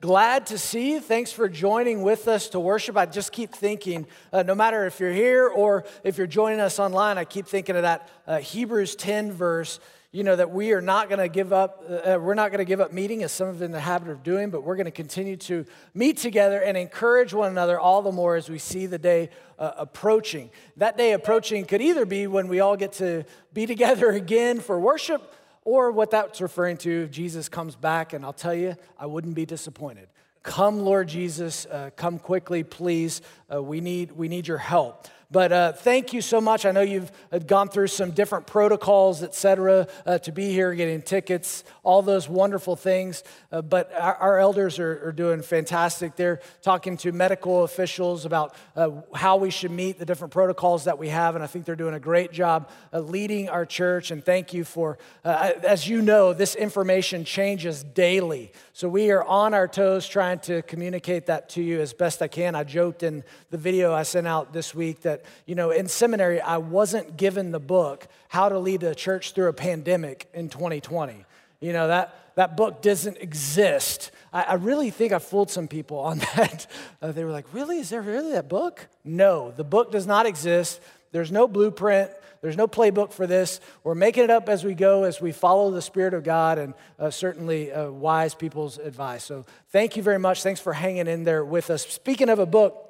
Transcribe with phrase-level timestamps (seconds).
[0.00, 1.00] Glad to see you.
[1.00, 2.96] Thanks for joining with us to worship.
[2.96, 6.78] I just keep thinking, uh, no matter if you're here or if you're joining us
[6.78, 9.80] online, I keep thinking of that uh, Hebrews 10 verse.
[10.12, 11.82] You know that we are not going to give up.
[11.88, 14.22] Uh, we're not going to give up meeting, as some of in the habit of
[14.22, 18.12] doing, but we're going to continue to meet together and encourage one another all the
[18.12, 20.48] more as we see the day uh, approaching.
[20.76, 24.78] That day approaching could either be when we all get to be together again for
[24.78, 25.34] worship
[25.68, 29.44] or what that's referring to, Jesus comes back, and I'll tell you, I wouldn't be
[29.44, 30.08] disappointed.
[30.42, 33.20] Come, Lord Jesus, uh, come quickly, please.
[33.52, 35.08] Uh, we, need, we need your help.
[35.30, 36.64] But uh, thank you so much.
[36.64, 40.74] I know you've uh, gone through some different protocols, et cetera, uh, to be here,
[40.74, 43.22] getting tickets, all those wonderful things.
[43.52, 46.16] Uh, but our, our elders are, are, doing fantastic.
[46.16, 50.98] They're talking to medical officials about uh, how we should meet the different protocols that
[50.98, 51.34] we have.
[51.34, 54.10] And I think they're doing a great job uh, leading our church.
[54.10, 58.50] And thank you for, as you know, this information changes daily.
[58.72, 62.28] So we are on our toes trying to communicate that to you as best I
[62.28, 62.54] can.
[62.54, 65.88] I joked in the video I sent out this week that that, you know, in
[65.88, 70.48] seminary, I wasn't given the book, How to Lead a Church Through a Pandemic in
[70.48, 71.24] 2020.
[71.60, 74.10] You know, that, that book doesn't exist.
[74.32, 76.66] I, I really think I fooled some people on that.
[77.02, 77.78] Uh, they were like, really?
[77.78, 78.86] Is there really that book?
[79.04, 80.80] No, the book does not exist.
[81.10, 82.10] There's no blueprint.
[82.40, 83.60] There's no playbook for this.
[83.82, 86.74] We're making it up as we go, as we follow the Spirit of God and
[86.98, 89.24] uh, certainly uh, wise people's advice.
[89.24, 90.44] So thank you very much.
[90.44, 91.84] Thanks for hanging in there with us.
[91.84, 92.87] Speaking of a book,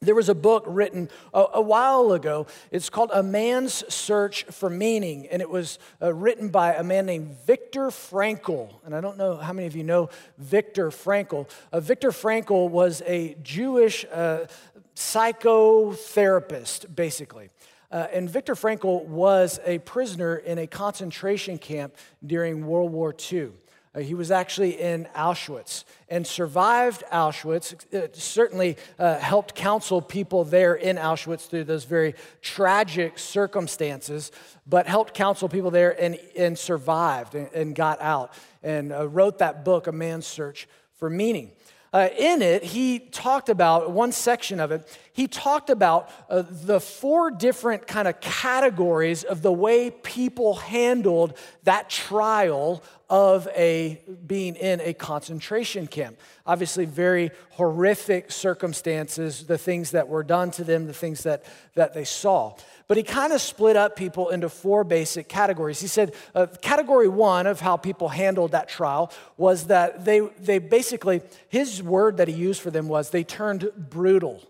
[0.00, 2.46] there was a book written a, a, while ago.
[2.70, 7.06] It's called A Man's Search for Meaning, and it was uh, written by a man
[7.06, 8.72] named Viktor Frankl.
[8.84, 11.48] And I don't know how many of you know Viktor Frankl.
[11.72, 14.46] Uh, Viktor Frankl was a Jewish uh,
[14.94, 17.50] psychotherapist, basically.
[17.90, 23.50] Uh, and Viktor Frankl was a prisoner in a concentration camp during World War II.
[23.94, 27.74] Uh, he was actually in Auschwitz and survived Auschwitz.
[27.92, 34.32] It certainly uh, helped counsel people there in Auschwitz through those very tragic circumstances,
[34.66, 38.32] but helped counsel people there and, and survived and, and got out
[38.62, 41.52] and uh, wrote that book, A Man's Search for Meaning.
[41.90, 46.80] Uh, in it, he talked about one section of it, he talked about uh, the
[46.80, 54.54] four different kind of categories of the way people handled that trial of a being
[54.56, 56.18] in a concentration camp.
[56.46, 61.94] Obviously, very horrific circumstances, the things that were done to them, the things that, that
[61.94, 62.54] they saw.
[62.86, 65.80] But he kind of split up people into four basic categories.
[65.80, 70.58] He said uh, category one of how people handled that trial was that they, they
[70.58, 74.42] basically, his word that he used for them was they turned brutal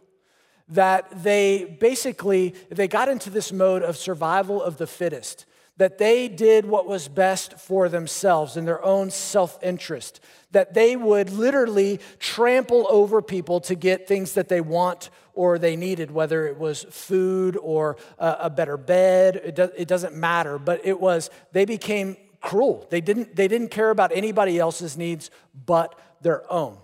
[0.70, 5.46] that they basically they got into this mode of survival of the fittest
[5.78, 10.96] that they did what was best for themselves in their own self interest, that they
[10.96, 16.46] would literally trample over people to get things that they want or they needed, whether
[16.48, 20.58] it was food or a, better bed, it, do, it doesn't matter.
[20.58, 22.86] But it was, they became cruel.
[22.90, 25.30] They didn't, they didn't care about anybody else's needs
[25.64, 26.78] but their own.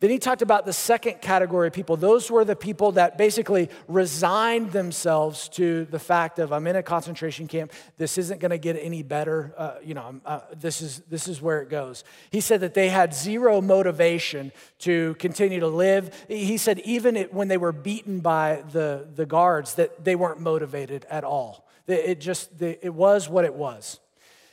[0.00, 1.96] Then he talked about the second category of people.
[1.96, 6.84] Those were the people that basically resigned themselves to the fact of I'm in a
[6.84, 7.72] concentration camp.
[7.96, 9.52] This isn't going to get any better.
[9.56, 12.04] Uh, you know, uh, this is this is where it goes.
[12.30, 16.14] He said that they had zero motivation to continue to live.
[16.28, 20.40] He said even it, when they were beaten by the the guards, that they weren't
[20.40, 21.66] motivated at all.
[21.88, 23.98] It just it was what it was.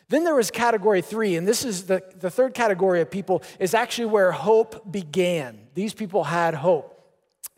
[0.10, 3.74] Then there was category three, and this is the, the third category of people, is
[3.74, 5.68] actually where hope began.
[5.74, 6.92] These people had hope.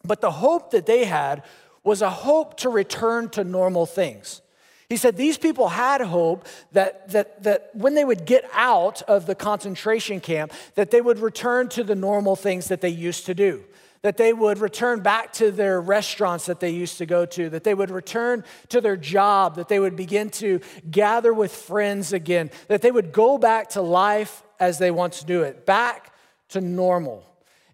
[0.03, 1.44] But the hope that they had
[1.84, 4.41] was a hope to return to normal things.
[4.90, 9.25] He said these people had hope that, that, that when they would get out of
[9.25, 13.34] the concentration camp, that they would return to the normal things that they used to
[13.34, 13.66] do
[14.02, 17.63] that they would return back to their restaurants that they used to go to, that
[17.63, 20.59] they would return to their job, that they would begin to
[20.90, 25.41] gather with friends again, that they would go back to life as they once knew
[25.41, 26.13] it, back
[26.50, 27.24] to normal.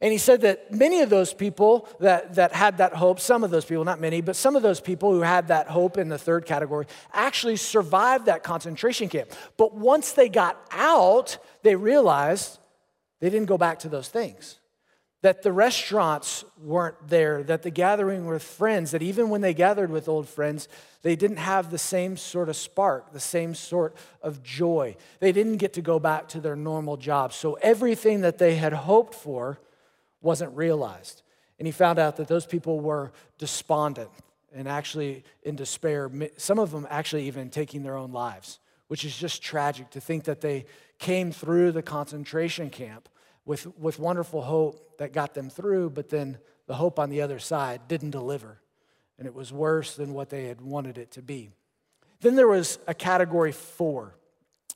[0.02, 3.52] And he said that many of those people that, that had that hope, some of
[3.52, 6.18] those people, not many, but some of those people who had that hope in the
[6.18, 9.32] third category actually survived that concentration camp.
[9.56, 12.60] But once they got out, they realized
[13.22, 14.60] they didn't go back to those things
[15.24, 19.90] that the restaurants weren't there, that the gathering with friends, that even when they gathered
[19.90, 20.68] with old friends,
[21.02, 24.94] they didn't have the same sort of spark, the same sort of joy.
[25.22, 27.38] They didn't get to go back to their normal jobs.
[27.38, 29.62] So everything that they had hoped for
[30.22, 31.22] wasn't realized.
[31.58, 34.10] And he found out that those people were despondent
[34.54, 38.60] and actually in despair, some of them actually even taking their own lives,
[38.90, 40.66] which is just tragic to think that they
[41.00, 43.08] came through the concentration camp
[43.46, 46.38] with, with wonderful hope that got them through, but then
[46.68, 48.62] the hope on the other side didn't deliver.
[49.18, 51.50] And it was worse than what they had wanted it to be.
[52.22, 54.16] Then there was a category four.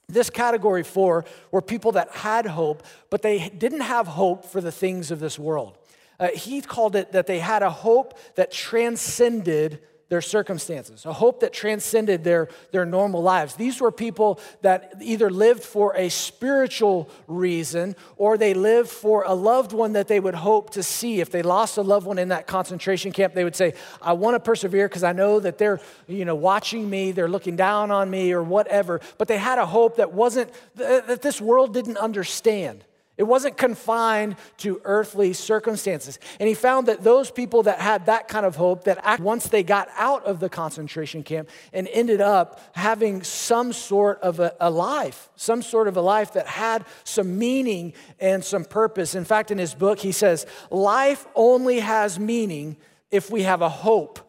[0.10, 4.72] This category four were people that had hope, but they didn't have hope for the
[4.72, 5.78] things of this world.
[6.20, 11.42] Uh, he called it that they had a hope that transcended their circumstances, a hope
[11.42, 13.56] that transcended their, their normal lives.
[13.56, 19.34] These were people that either lived for a spiritual reason or they lived for a
[19.34, 21.20] loved one that they would hope to see.
[21.20, 24.36] If they lost a loved one in that concentration camp, they would say, I want
[24.36, 28.10] to persevere because I know that they're you know, watching me, they're looking down on
[28.10, 29.02] me, or whatever.
[29.18, 32.84] But they had a hope that wasn't, that this world didn't understand.
[33.18, 36.20] It wasn't confined to earthly circumstances.
[36.40, 39.64] And he found that those people that had that kind of hope, that once they
[39.64, 44.70] got out of the concentration camp and ended up having some sort of a, a,
[44.70, 49.16] life, some sort of a life that had some meaning and some purpose.
[49.16, 52.78] In fact, in his book, he says, Life only has meaning
[53.10, 54.20] if we have a hope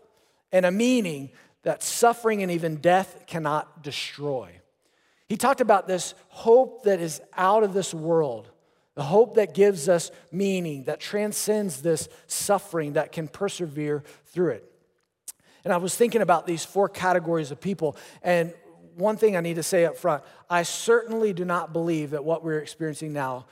[0.50, 1.31] and a meaning
[1.62, 4.50] that suffering and even death cannot destroy.
[5.29, 8.50] He talked about this hope that is out of this world
[8.99, 14.73] the hope that gives us meaning, that transcends this suffering, that can persevere through it.
[15.62, 18.53] And I was thinking about these four categories of people, and
[18.97, 22.43] one thing I need to say up front I certainly do not believe that what
[22.43, 23.47] we're experiencing now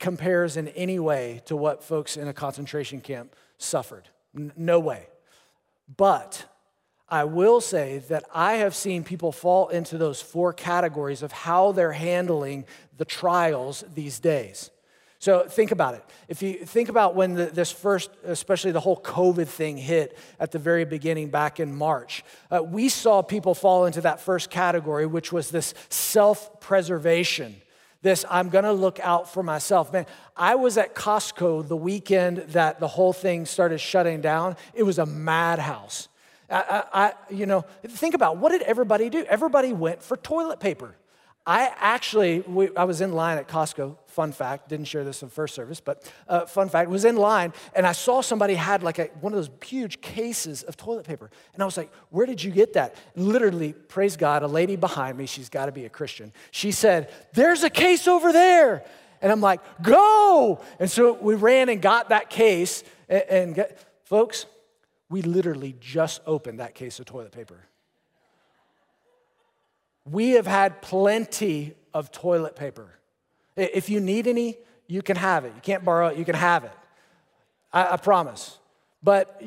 [0.00, 4.08] compares in any way to what folks in a concentration camp suffered.
[4.34, 5.08] N- no way.
[5.94, 6.46] But
[7.06, 11.72] I will say that I have seen people fall into those four categories of how
[11.72, 12.64] they're handling
[12.96, 14.70] the trials these days.
[15.26, 16.04] So think about it.
[16.28, 20.52] If you think about when the, this first, especially the whole COVID thing hit at
[20.52, 25.04] the very beginning back in March, uh, we saw people fall into that first category,
[25.04, 27.56] which was this self preservation.
[28.02, 29.92] This, I'm gonna look out for myself.
[29.92, 30.06] Man,
[30.36, 34.54] I was at Costco the weekend that the whole thing started shutting down.
[34.74, 36.06] It was a madhouse.
[36.48, 39.24] I, I, you know, think about what did everybody do?
[39.24, 40.94] Everybody went for toilet paper.
[41.46, 43.96] I actually, we, I was in line at Costco.
[44.06, 47.52] Fun fact, didn't share this in first service, but uh, fun fact, was in line
[47.74, 51.30] and I saw somebody had like a, one of those huge cases of toilet paper.
[51.54, 52.96] And I was like, where did you get that?
[53.14, 56.32] literally, praise God, a lady behind me, she's got to be a Christian.
[56.50, 58.84] She said, there's a case over there.
[59.22, 60.60] And I'm like, go.
[60.78, 62.82] And so we ran and got that case.
[63.08, 64.46] And, and get, folks,
[65.08, 67.60] we literally just opened that case of toilet paper.
[70.10, 72.88] We have had plenty of toilet paper.
[73.56, 75.52] If you need any, you can have it.
[75.54, 76.72] You can't borrow it, you can have it.
[77.72, 78.58] I, I promise.
[79.02, 79.42] But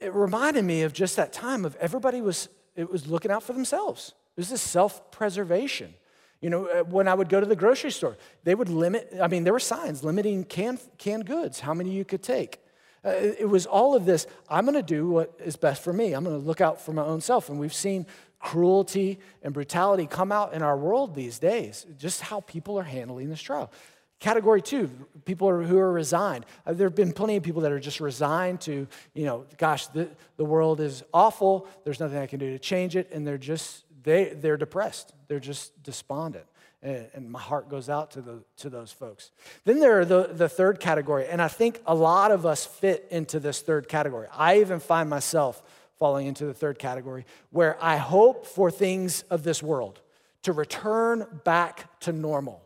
[0.00, 3.52] it reminded me of just that time of everybody was it was looking out for
[3.52, 4.14] themselves.
[4.36, 5.94] It was this self-preservation.
[6.40, 9.28] You know, uh, when I would go to the grocery store, they would limit, I
[9.28, 12.60] mean, there were signs limiting canned, canned goods, how many you could take.
[13.04, 16.12] Uh, it was all of this, I'm gonna do what is best for me.
[16.12, 17.48] I'm gonna look out for my own self.
[17.48, 18.06] And we've seen
[18.44, 23.30] cruelty and brutality come out in our world these days, just how people are handling
[23.30, 23.72] this trial.
[24.20, 24.90] Category two,
[25.24, 26.44] people who are resigned.
[26.66, 29.86] Uh, there have been plenty of people that are just resigned to, you know, gosh,
[29.88, 31.66] the, the world is awful.
[31.84, 33.10] There's nothing I can do to change it.
[33.12, 35.14] And they're just, they, they're depressed.
[35.26, 36.44] They're just despondent.
[36.82, 39.30] And, and my heart goes out to, the, to those folks.
[39.64, 41.26] Then there are the, the third category.
[41.26, 44.28] And I think a lot of us fit into this third category.
[44.36, 45.62] I even find myself
[45.98, 50.00] falling into the third category, where I hope for things of this world
[50.42, 52.62] to return back to normal.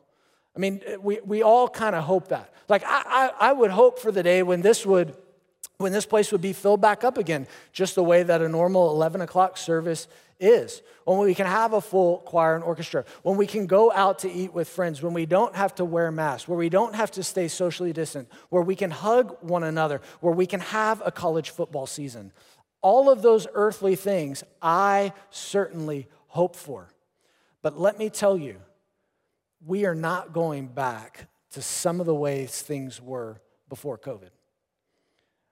[0.56, 2.52] I mean, we, we all kind of hope that.
[2.68, 5.14] Like, I, I, I would hope for the day when this would
[5.78, 8.90] when this place would be filled back up again, just the way that a normal
[8.90, 10.08] 11 o'clock service
[10.40, 10.82] is.
[11.04, 14.30] When we can have a full choir and orchestra, when we can go out to
[14.30, 17.23] eat with friends, when we don't have to wear masks, where we don't have to
[17.23, 21.50] stay socially distant, where we can hug one another, where we can have a college
[21.50, 22.32] football season.
[22.80, 26.88] All of those earthly things I certainly hope for.
[27.62, 28.61] But let me tell you,
[29.66, 34.30] we are not going back to some of the ways things were before COVID.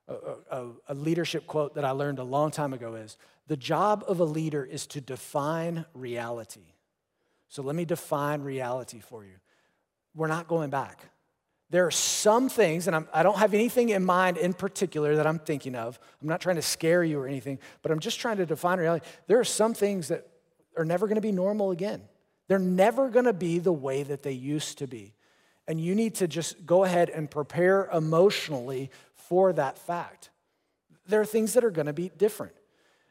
[0.09, 0.15] A,
[0.51, 3.17] a, a, leadership quote that I learned a long time ago is
[3.49, 6.75] The job of a leader is to define reality.
[7.49, 9.35] So let me define reality for you.
[10.15, 11.11] We're not going back.
[11.71, 15.17] There are some things, and I'm, I do not have anything in mind in particular
[15.17, 15.99] that I'm thinking of.
[16.23, 19.05] I'm not trying to scare you or anything, but I'm just trying to define reality.
[19.27, 20.29] There are some things that
[20.77, 22.03] are never going to be normal again.
[22.47, 25.15] They're never going to be the way that they used to be.
[25.67, 30.31] And you need to just go ahead and prepare emotionally for that fact.
[31.09, 32.53] There are things that are going to be different.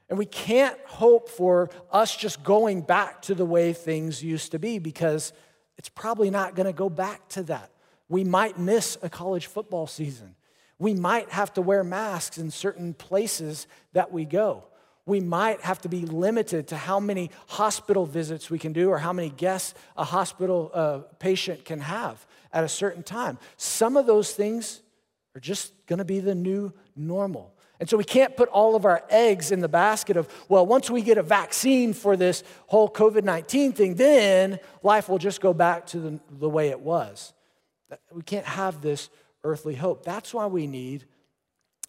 [0.09, 4.59] And we can't hope for us just going back to the way things used to
[4.59, 5.33] be because
[5.77, 7.69] it's probably not going to go back to that
[8.09, 10.35] We might miss a college football season.
[10.77, 14.65] We might have to wear masks in certain places that we go.
[15.05, 18.97] We might have to be limited to how many hospital visits we can do or
[18.97, 23.38] how many guests a hospital uh, patient can have at a certain time.
[23.55, 24.81] Some of those things
[25.35, 27.53] are just going to be the new normal.
[27.79, 30.89] And so we can't put all of our eggs in the basket of, well, once
[30.89, 35.53] we get a vaccine for this whole COVID 19 thing, then life will just go
[35.53, 37.33] back to the, the way it was.
[38.12, 39.10] We can't have this
[39.44, 40.04] earthly hope.
[40.04, 41.06] That's why we need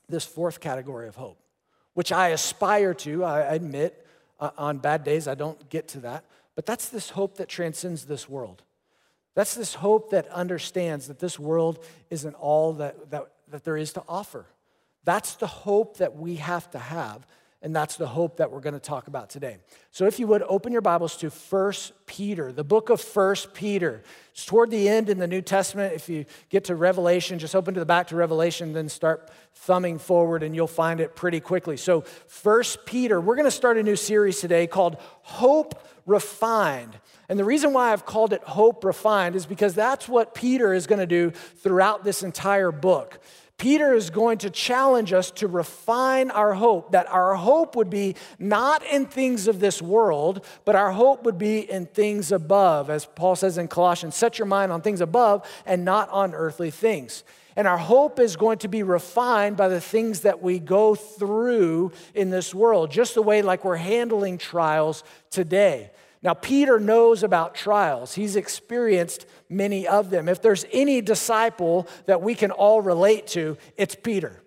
[0.09, 1.39] this fourth category of hope,
[1.95, 3.25] which I aspire to.
[3.25, 4.07] I admit
[4.39, 6.25] uh, on bad days I don't get to that,
[6.55, 8.63] but that's this hope that transcends this world.
[9.35, 13.93] That's this hope that understands that this world isn't all that, that, that there is
[13.95, 14.47] to offer.
[15.05, 17.27] That's the hope that we have to have,
[17.67, 19.57] and that's the hope that we're going to talk about today.
[19.91, 21.73] So if you would open your Bibles to 1
[22.07, 24.05] Peter, the book of 1 Peter.
[24.31, 25.93] It's toward the end in the New Testament.
[25.93, 29.99] If you get to Revelation, just open to the back to Revelation, then start thumbing
[29.99, 31.77] forward and you'll find it pretty quickly.
[31.77, 32.05] So
[32.45, 36.97] 1 Peter, we're going to start a new series today called Hope Refined.
[37.29, 40.87] And the reason why I've called it Hope Refined is because that's what Peter is
[40.87, 43.19] going to do throughout this entire book.
[43.59, 48.15] Peter is going to challenge us to refine our hope, that our hope would be
[48.39, 52.91] not in things of this world, but our hope would be in things above.
[52.91, 56.71] As Paul says in Colossians, set your mind on things above and not on earthly
[56.71, 57.25] things.
[57.57, 61.93] And our hope is going to be refined by the things that we go through
[62.15, 65.91] in this world, just the way like we're handling trials today.
[66.27, 68.17] Now, Peter knows about trials.
[68.17, 70.29] He's experienced many of them.
[70.29, 74.43] If there's any disciple that we can all relate to, it's Peter.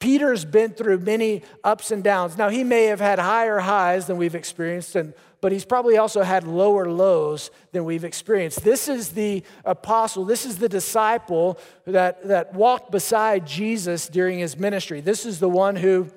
[0.00, 2.36] Peter's been through many ups and downs.
[2.36, 6.20] Now, he may have had higher highs than we've experienced, and, but he's probably also
[6.20, 8.62] had lower lows than we've experienced.
[8.62, 14.58] This is the apostle, this is the disciple that, that walked beside Jesus during his
[14.58, 15.00] ministry.
[15.00, 16.10] This is the one who,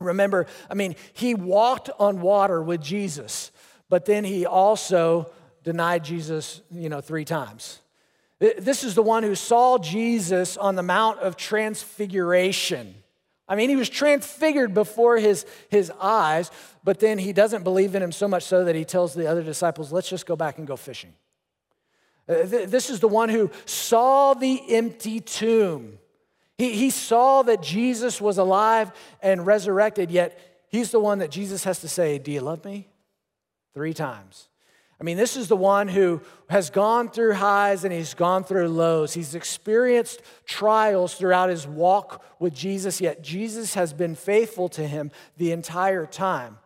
[0.00, 3.52] remember, I mean, he walked on water with Jesus
[3.90, 5.30] but then he also
[5.62, 7.80] denied Jesus, you know, three times.
[8.38, 12.94] This is the one who saw Jesus on the Mount of Transfiguration.
[13.46, 16.50] I mean, he was transfigured before his, his eyes,
[16.82, 19.42] but then he doesn't believe in him so much so that he tells the other
[19.42, 21.12] disciples, let's just go back and go fishing.
[22.28, 25.98] Uh, this is the one who saw the empty tomb.
[26.56, 31.64] He, he saw that Jesus was alive and resurrected, yet he's the one that Jesus
[31.64, 32.88] has to say, Do you love me?
[33.74, 34.48] Three times.
[35.00, 38.68] I mean, this is the one who has gone through highs and he's gone through
[38.68, 39.14] lows.
[39.14, 45.10] He's experienced trials throughout his walk with Jesus, yet Jesus has been faithful to him
[45.38, 46.58] the entire time.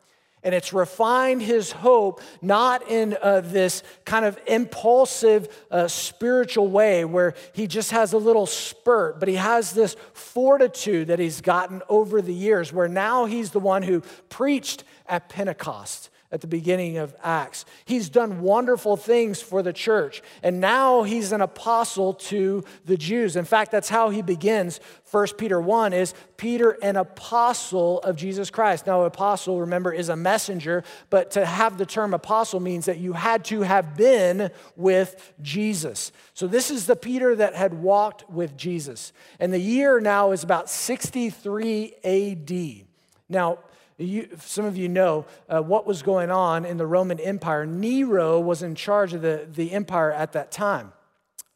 [0.42, 7.04] And it's refined his hope not in uh, this kind of impulsive uh, spiritual way
[7.04, 11.82] where he just has a little spurt, but he has this fortitude that he's gotten
[11.88, 16.98] over the years where now he's the one who preached at Pentecost at the beginning
[16.98, 17.64] of Acts.
[17.84, 23.36] He's done wonderful things for the church, and now he's an apostle to the Jews.
[23.36, 24.80] In fact, that's how he begins
[25.12, 28.84] 1 Peter 1 is Peter, an apostle of Jesus Christ.
[28.84, 33.12] Now, apostle, remember, is a messenger, but to have the term apostle means that you
[33.12, 36.10] had to have been with Jesus.
[36.34, 39.12] So, this is the Peter that had walked with Jesus.
[39.38, 42.86] And the year now is about 63 AD.
[43.28, 43.58] Now,
[43.98, 47.64] you, some of you know uh, what was going on in the Roman Empire.
[47.66, 50.92] Nero was in charge of the, the empire at that time.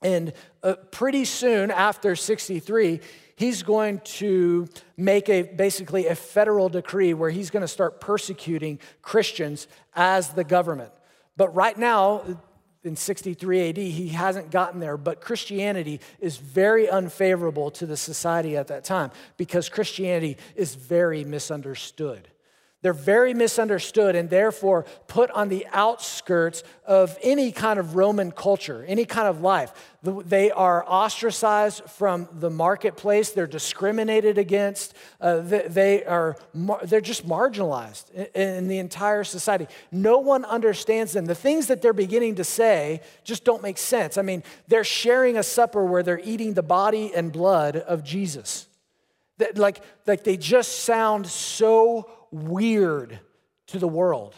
[0.00, 3.00] And uh, pretty soon after 63,
[3.35, 8.78] he's going to make a basically a federal decree where he's going to start persecuting
[9.02, 9.66] Christians
[9.97, 10.92] as the government.
[11.37, 12.23] But right now,
[12.85, 18.56] in 63 AD, he hasn't gotten there, but Christianity is very unfavorable to the society
[18.56, 22.28] at that time because Christianity is very misunderstood.
[22.80, 28.85] They're very misunderstood and therefore put on the outskirts of any kind of Roman culture,
[28.87, 29.73] any kind of life.
[30.04, 33.30] They are ostracized from the marketplace.
[33.30, 34.94] They're discriminated against.
[35.20, 36.37] Uh, they are,
[36.85, 39.66] they're just marginalized in the entire society.
[39.90, 41.25] No one understands them.
[41.25, 44.16] The things that they're beginning to say just don't make sense.
[44.16, 48.68] I mean, they're sharing a supper where they're eating the body and blood of Jesus.
[49.38, 53.18] That, Like, like they just sound so weird
[53.68, 54.35] to the world.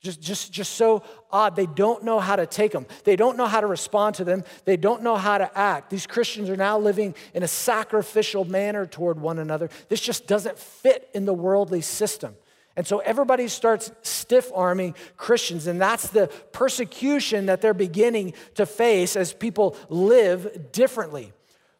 [0.00, 1.56] Just, just, just so odd.
[1.56, 2.86] They don't know how to take them.
[3.04, 4.44] They don't know how to respond to them.
[4.66, 5.88] They don't know how to act.
[5.88, 9.70] These Christians are now living in a sacrificial manner toward one another.
[9.88, 12.36] This just doesn't fit in the worldly system.
[12.76, 18.66] And so everybody starts stiff arming Christians, and that's the persecution that they're beginning to
[18.66, 21.32] face as people live differently.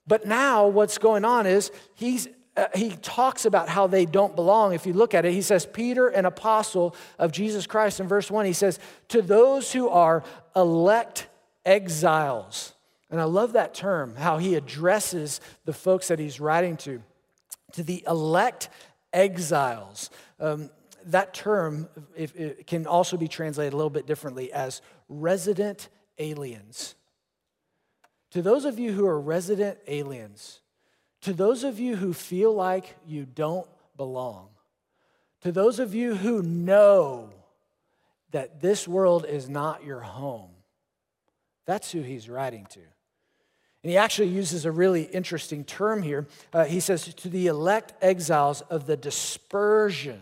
[0.07, 4.75] But now, what's going on is he's uh, he talks about how they don't belong.
[4.75, 8.31] If you look at it, he says, Peter, an apostle of Jesus Christ, in verse
[8.31, 10.23] 1, he says, To those who are
[10.55, 11.27] elect
[11.65, 12.75] exiles.
[13.11, 17.03] And I love that term, how he addresses the folks that he's writing to.
[17.73, 18.69] To the elect
[19.13, 20.11] exiles.
[20.39, 20.71] Um,
[21.07, 26.95] that term if, can also be translated a little bit differently as resident aliens.
[28.31, 30.61] To those of you who are resident aliens,
[31.25, 33.67] to those of you who feel like you don't
[33.97, 34.49] belong,
[35.41, 37.31] to those of you who know
[38.31, 40.51] that this world is not your home,
[41.67, 42.81] that's who he's writing to.
[43.83, 46.27] And he actually uses a really interesting term here.
[46.53, 50.21] Uh, he says, to the elect exiles of the dispersion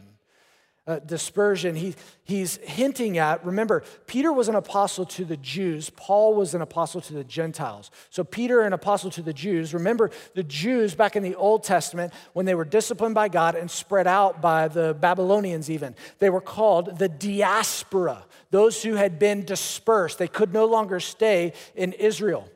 [0.84, 6.34] uh, dispersion, he, he's hinting at remember, Peter was an apostle to the Jews, Paul
[6.34, 7.90] was an apostle to the Gentiles.
[8.10, 9.74] So, Peter, an apostle to the Jews.
[9.74, 13.70] Remember, the Jews back in the Old Testament, when they were disciplined by God and
[13.70, 19.44] spread out by the Babylonians, even, they were called the diaspora, those who had been
[19.44, 20.18] dispersed.
[20.18, 22.48] They could no longer stay in Israel.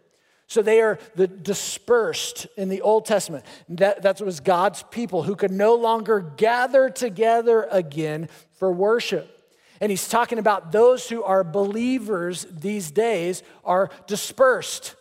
[0.48, 3.44] So they are the dispersed in the Old Testament.
[3.68, 9.32] That, that was God's people who could no longer gather together again for worship.
[9.80, 14.94] And he's talking about those who are believers these days are dispersed.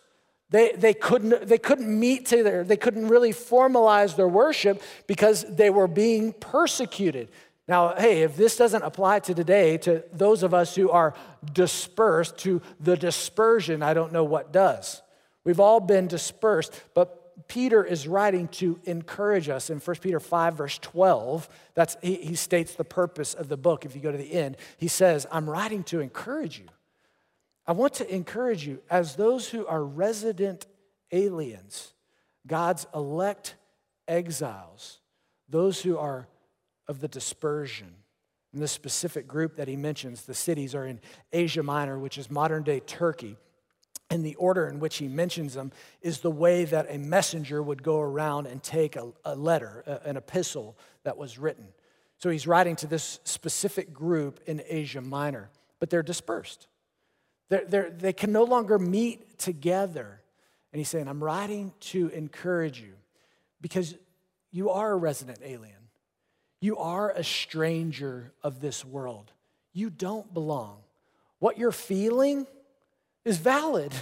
[0.50, 2.62] They, they, couldn't, they couldn't meet together.
[2.62, 7.30] They couldn't really formalize their worship because they were being persecuted.
[7.68, 11.14] Now, hey, if this doesn't apply to today, to those of us who are
[11.52, 15.02] dispersed, to the dispersion, I don't know what does.
[15.46, 20.56] We've all been dispersed, but Peter is writing to encourage us in 1 Peter 5,
[20.56, 21.48] verse 12.
[21.74, 23.84] That's, he, he states the purpose of the book.
[23.84, 26.66] If you go to the end, he says, I'm writing to encourage you.
[27.64, 30.66] I want to encourage you as those who are resident
[31.12, 31.92] aliens,
[32.44, 33.54] God's elect
[34.08, 34.98] exiles,
[35.48, 36.26] those who are
[36.88, 37.94] of the dispersion.
[38.52, 40.98] In this specific group that he mentions, the cities are in
[41.32, 43.36] Asia Minor, which is modern day Turkey.
[44.08, 47.82] And the order in which he mentions them is the way that a messenger would
[47.82, 51.66] go around and take a, a letter, a, an epistle that was written.
[52.18, 56.68] So he's writing to this specific group in Asia Minor, but they're dispersed.
[57.48, 60.20] They're, they're, they can no longer meet together.
[60.72, 62.94] And he's saying, I'm writing to encourage you
[63.60, 63.94] because
[64.50, 65.74] you are a resident alien.
[66.60, 69.32] You are a stranger of this world.
[69.72, 70.78] You don't belong.
[71.38, 72.46] What you're feeling,
[73.26, 73.92] is valid.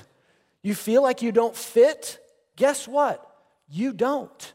[0.62, 2.18] You feel like you don't fit?
[2.56, 3.26] Guess what?
[3.68, 4.52] You don't.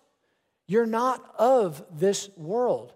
[0.68, 2.94] You're not of this world.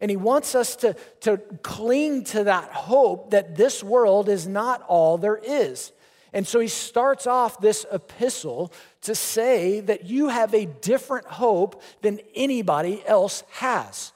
[0.00, 4.82] And he wants us to, to cling to that hope that this world is not
[4.88, 5.92] all there is.
[6.32, 11.82] And so he starts off this epistle to say that you have a different hope
[12.00, 14.12] than anybody else has.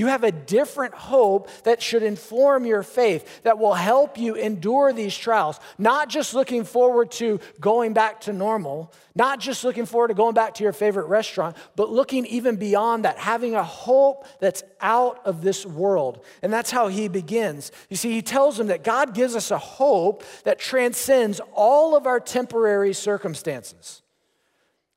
[0.00, 4.94] You have a different hope that should inform your faith, that will help you endure
[4.94, 5.60] these trials.
[5.76, 10.32] Not just looking forward to going back to normal, not just looking forward to going
[10.32, 15.20] back to your favorite restaurant, but looking even beyond that, having a hope that's out
[15.26, 16.24] of this world.
[16.40, 17.70] And that's how he begins.
[17.90, 22.06] You see, he tells them that God gives us a hope that transcends all of
[22.06, 23.99] our temporary circumstances.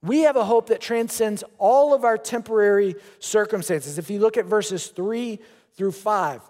[0.04, 3.98] We have a hope that transcends all of our temporary circumstances.
[3.98, 5.40] If you look at verses three
[5.78, 6.42] through five,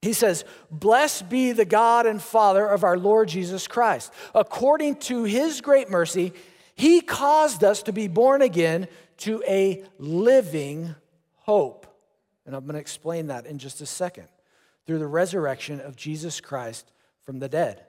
[0.00, 4.12] he says, Blessed be the God and Father of our Lord Jesus Christ.
[4.34, 6.32] According to his great mercy,
[6.74, 10.94] he caused us to be born again to a living
[11.36, 11.86] hope.
[12.46, 14.28] And I'm going to explain that in just a second.
[14.86, 16.90] Through the resurrection of Jesus Christ
[17.22, 17.84] from the dead,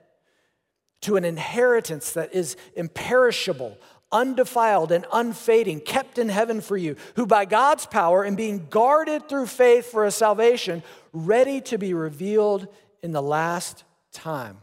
[1.00, 3.76] to an inheritance that is imperishable,
[4.14, 9.28] undefiled and unfading, kept in heaven for you, who by God's power and being guarded
[9.28, 12.68] through faith for a salvation, ready to be revealed
[13.02, 14.58] in the last time.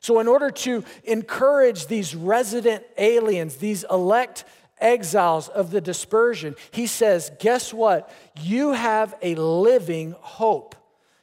[0.00, 4.44] So, in order to encourage these resident aliens, these elect
[4.80, 8.10] exiles of the dispersion, he says, Guess what?
[8.40, 10.76] You have a living hope.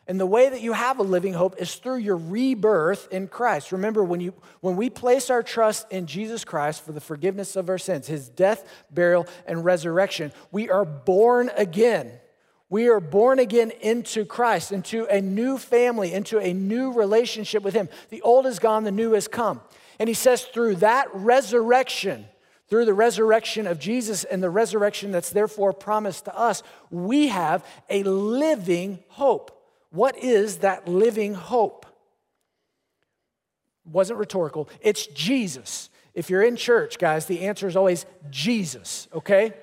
[0.07, 3.71] And the way that you have a living hope is through your rebirth in Christ.
[3.71, 7.69] Remember, when, you, when we place our trust in Jesus Christ for the forgiveness of
[7.69, 12.11] our sins, his death, burial, and resurrection, we are born again.
[12.69, 17.73] We are born again into Christ, into a new family, into a new relationship with
[17.73, 17.89] him.
[18.09, 19.61] The old is gone, the new has come.
[19.97, 22.25] And he says, through that resurrection,
[22.67, 27.65] through the resurrection of Jesus and the resurrection that's therefore promised to us, we have
[27.89, 29.51] a living hope.
[29.95, 31.85] What is that living hope?
[33.85, 34.67] Wasn't rhetorical.
[34.81, 35.89] It's Jesus.
[36.13, 39.53] If you're in church, guys, the answer is always Jesus, okay?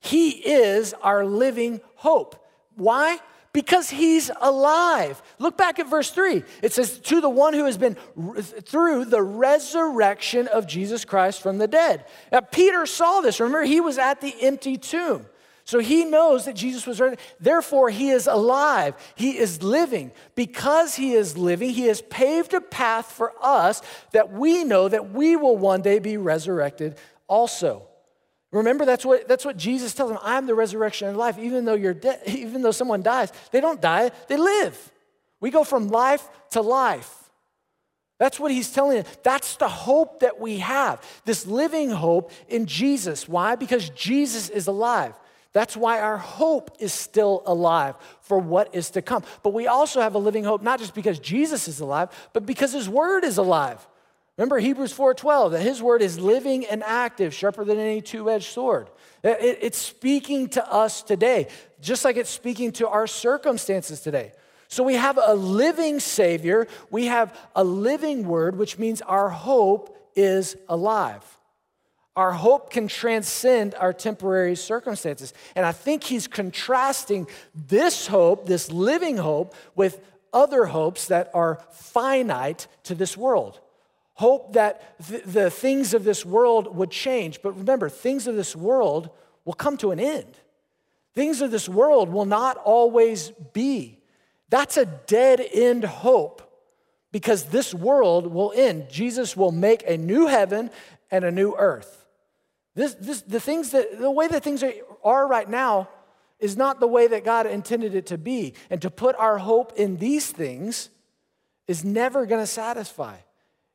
[0.00, 2.42] He is our living hope.
[2.74, 3.18] Why?
[3.52, 5.22] Because he's alive.
[5.38, 6.42] Look back at verse 3.
[6.62, 7.96] It says, To the one who has been
[8.62, 12.06] through the resurrection of Jesus Christ from the dead.
[12.32, 13.40] Now, Peter saw this.
[13.40, 15.26] Remember, he was at the empty tomb.
[15.64, 17.16] So he knows that Jesus was ready.
[17.38, 18.94] Therefore, he is alive.
[19.14, 20.10] He is living.
[20.34, 23.80] Because he is living, he has paved a path for us
[24.12, 26.98] that we know that we will one day be resurrected
[27.28, 27.86] also.
[28.50, 30.18] Remember, that's what, that's what Jesus tells them.
[30.22, 31.38] I'm the resurrection and life.
[31.38, 34.92] Even though you're dead, even though someone dies, they don't die, they live.
[35.40, 37.18] We go from life to life.
[38.18, 39.18] That's what he's telling us.
[39.24, 41.04] That's the hope that we have.
[41.24, 43.28] This living hope in Jesus.
[43.28, 43.56] Why?
[43.56, 45.14] Because Jesus is alive.
[45.52, 49.22] That's why our hope is still alive for what is to come.
[49.42, 52.72] But we also have a living hope, not just because Jesus is alive, but because
[52.72, 53.86] his word is alive.
[54.38, 58.88] Remember Hebrews 4:12 that his word is living and active, sharper than any two-edged sword.
[59.22, 61.46] it's speaking to us today,
[61.80, 64.32] just like it's speaking to our circumstances today.
[64.66, 69.96] So we have a living Savior, we have a living word, which means our hope
[70.16, 71.22] is alive.
[72.14, 75.32] Our hope can transcend our temporary circumstances.
[75.56, 80.00] And I think he's contrasting this hope, this living hope, with
[80.32, 83.60] other hopes that are finite to this world.
[84.14, 87.40] Hope that th- the things of this world would change.
[87.42, 89.10] But remember, things of this world
[89.46, 90.36] will come to an end.
[91.14, 93.98] Things of this world will not always be.
[94.50, 96.42] That's a dead end hope
[97.10, 98.88] because this world will end.
[98.90, 100.70] Jesus will make a new heaven
[101.10, 102.01] and a new earth.
[102.74, 104.72] This, this, the things that, the way that things are,
[105.04, 105.88] are right now
[106.38, 108.54] is not the way that God intended it to be.
[108.70, 110.90] And to put our hope in these things
[111.68, 113.16] is never going to satisfy.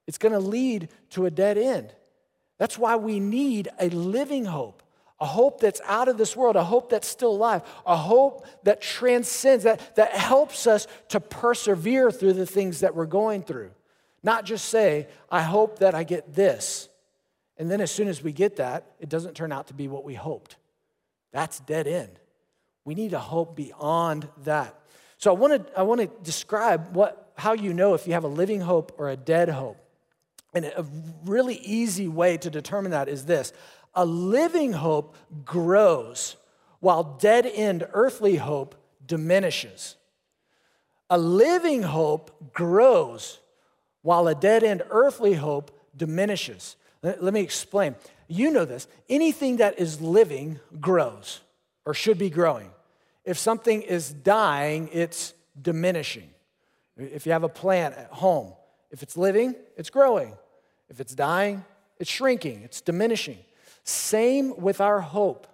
[0.07, 1.93] It's going to lead to a dead end.
[2.57, 4.81] That's why we need a living hope,
[5.19, 8.81] a hope that's out of this world, a hope that's still alive, a hope that
[8.81, 13.71] transcends, that, that helps us to persevere through the things that we're going through.
[14.23, 16.89] Not just say, I hope that I get this.
[17.57, 20.03] And then as soon as we get that, it doesn't turn out to be what
[20.03, 20.57] we hoped.
[21.31, 22.19] That's dead end.
[22.85, 24.75] We need a hope beyond that.
[25.17, 28.23] So I want to I want to describe what how you know if you have
[28.23, 29.77] a living hope or a dead hope.
[30.53, 30.85] And a
[31.25, 33.51] really easy way to determine that is this.
[33.93, 36.37] A living hope grows
[36.79, 39.95] while dead end earthly hope diminishes.
[41.09, 43.39] A living hope grows
[44.01, 46.75] while a dead end earthly hope diminishes.
[47.19, 47.95] Let me explain.
[48.27, 48.87] You know this.
[49.09, 51.41] Anything that is living grows
[51.85, 52.69] or should be growing.
[53.23, 56.29] If something is dying, it's diminishing.
[56.97, 58.53] If you have a plant at home,
[58.91, 60.33] if it's living, it's growing.
[60.89, 61.63] If it's dying,
[61.99, 63.37] it's shrinking, it's diminishing.
[63.83, 65.47] Same with our hope.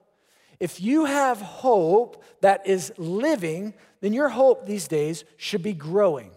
[0.59, 6.31] If you have hope that is living, then your hope these days should be growing.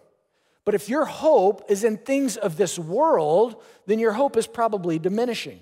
[0.67, 4.99] But if your hope is in things of this world, then your hope is probably
[4.99, 5.61] diminishing.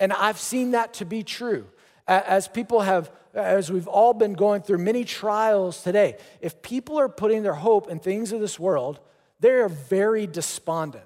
[0.00, 1.66] And I've seen that to be true.
[2.08, 7.10] As people have, as we've all been going through many trials today, if people are
[7.10, 9.00] putting their hope in things of this world,
[9.38, 11.04] they're very despondent.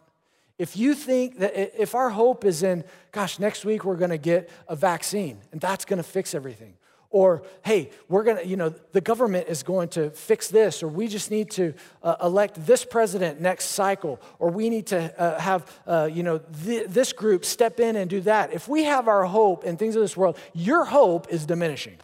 [0.56, 4.50] If you think that if our hope is in, gosh, next week we're gonna get
[4.68, 6.74] a vaccine and that's gonna fix everything,
[7.10, 11.08] or, hey, we're gonna, you know, the government is going to fix this, or we
[11.08, 15.80] just need to uh, elect this president next cycle, or we need to uh, have,
[15.86, 18.52] uh, you know, th- this group step in and do that.
[18.52, 21.98] If we have our hope in things of this world, your hope is diminishing.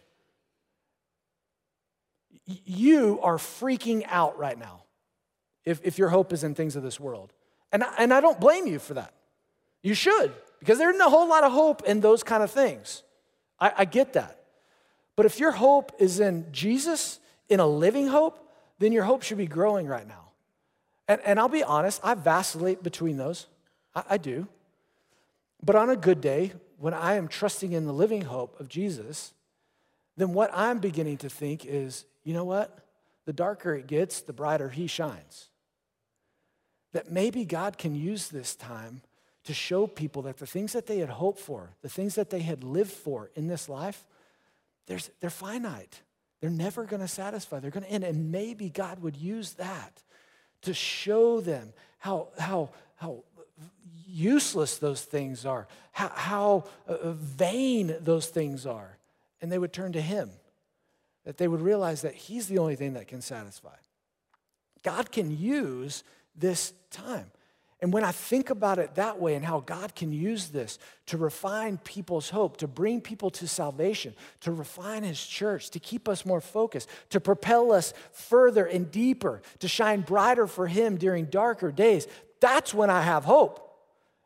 [2.45, 4.83] You are freaking out right now
[5.65, 7.33] if, if your hope is in things of this world.
[7.73, 9.13] And I, and I don't blame you for that.
[9.83, 13.03] You should, because there isn't a whole lot of hope in those kind of things.
[13.61, 14.41] I, I get that.
[15.17, 18.39] But if your hope is in Jesus, in a living hope,
[18.79, 20.31] then your hope should be growing right now.
[21.09, 23.47] And, and I'll be honest, I vacillate between those.
[23.95, 24.47] I, I do.
[25.63, 29.33] But on a good day, when I am trusting in the living hope of Jesus,
[30.17, 32.79] then what I'm beginning to think is you know what?
[33.25, 35.49] The darker it gets, the brighter he shines.
[36.93, 39.03] That maybe God can use this time
[39.45, 42.41] to show people that the things that they had hoped for, the things that they
[42.41, 44.05] had lived for in this life,
[44.87, 46.03] there's, they're finite.
[46.41, 47.61] They're never going to satisfy.
[47.61, 48.05] They're going to end.
[48.05, 50.03] And maybe God would use that
[50.63, 53.25] to show them how, how, how
[54.07, 58.99] useless those things are, how, how uh, vain those things are.
[59.41, 60.31] And they would turn to Him.
[61.25, 63.75] that they would realize that He's the only thing that can satisfy.
[64.83, 66.05] God can use
[66.37, 67.31] this time.
[67.81, 71.19] And when I think about it that way and how God can use this to
[71.19, 76.25] refine people's hope, to bring people to salvation, to refine His church, to keep us
[76.25, 81.71] more focused, to propel us further and deeper, to shine brighter for Him during darker
[81.71, 82.07] days,
[82.41, 83.63] that's when I have hope.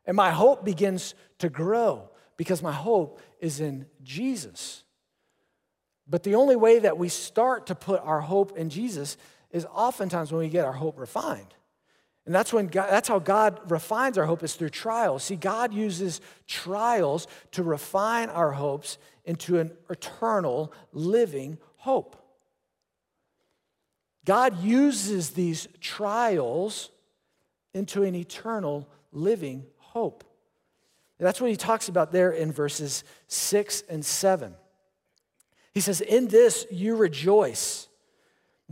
[0.06, 4.84] And my hope begins to grow because my hope is in Jesus.
[6.08, 9.16] But the only way that we start to put our hope in Jesus
[9.50, 11.54] is oftentimes when we get our hope refined.
[12.26, 15.24] And that's when God, that's how God refines our hope is through trials.
[15.24, 22.16] See, God uses trials to refine our hopes into an eternal living hope.
[24.24, 26.90] God uses these trials
[27.74, 30.24] into an eternal living hope.
[31.18, 34.54] that's what he talks about there in verses 6 and 7.
[35.72, 37.88] He says, In this you rejoice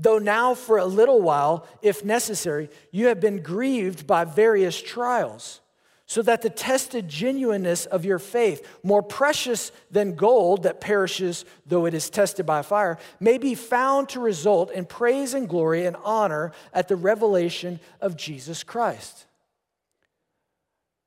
[0.01, 5.61] Though now, for a little while, if necessary, you have been grieved by various trials,
[6.07, 11.85] so that the tested genuineness of your faith, more precious than gold that perishes though
[11.85, 15.97] it is tested by fire, may be found to result in praise and glory and
[16.05, 19.27] honor at the revelation of Jesus Christ.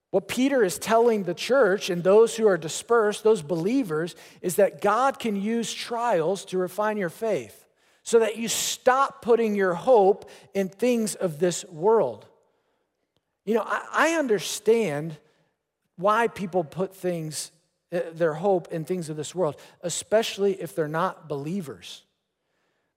[0.10, 4.82] What Peter is telling the church and those who are dispersed, those believers, is that
[4.82, 7.61] God can use trials to refine your faith
[8.04, 12.26] so that you stop putting your hope in things of this world.
[13.46, 15.18] You know, I, I understand
[15.96, 17.52] why people put things,
[17.92, 22.04] uh, their hope in things of this world, especially if they're not believers.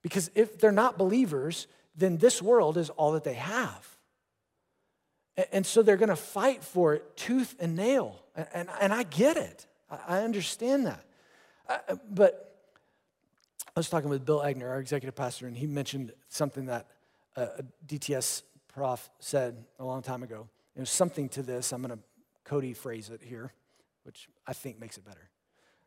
[0.02, 3.88] Because if they're not believers, then this world is all that they have.
[5.52, 8.20] And so they're going to fight for it tooth and nail.
[8.36, 11.04] And, and, I get it, I understand that.
[11.68, 12.53] Uh, but
[13.76, 16.86] I was talking with Bill Egner, our executive pastor, and he mentioned something that
[17.34, 20.48] a DTS prof said a long time ago.
[20.76, 21.72] It was something to this.
[21.72, 21.98] I'm going to
[22.44, 23.52] Cody phrase it here,
[24.04, 25.28] which I think makes it better.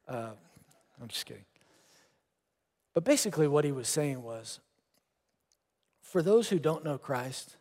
[0.06, 0.32] Uh,
[1.02, 1.45] I'm just kidding.
[2.93, 4.60] But basically, what he was saying was
[6.02, 7.56] for those who don't know Christ,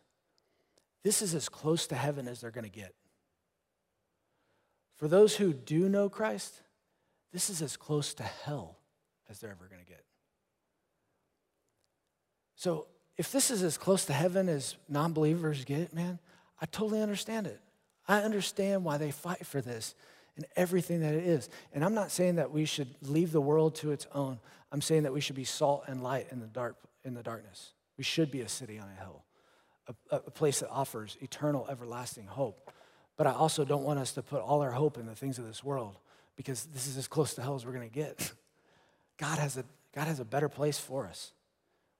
[1.04, 2.94] this is as close to heaven as they're going to get.
[4.96, 6.62] For those who do know Christ,
[7.32, 8.78] this is as close to hell
[9.30, 10.02] as they're ever going to get.
[12.66, 16.18] So if this is as close to heaven as non believers get, man,
[16.60, 17.60] I totally understand it.
[18.08, 19.94] I understand why they fight for this
[20.34, 21.48] and everything that it is.
[21.72, 24.40] And I'm not saying that we should leave the world to its own.
[24.72, 26.74] I'm saying that we should be salt and light in the dark
[27.04, 27.72] in the darkness.
[27.98, 29.22] We should be a city on a hill,
[30.10, 32.72] a, a place that offers eternal, everlasting hope.
[33.16, 35.46] But I also don't want us to put all our hope in the things of
[35.46, 35.98] this world
[36.34, 38.32] because this is as close to hell as we're going to get.
[39.18, 39.62] God has a
[39.94, 41.30] God has a better place for us.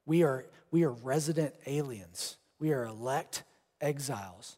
[0.07, 3.43] We are, we are resident aliens, we are elect
[3.81, 4.57] exiles.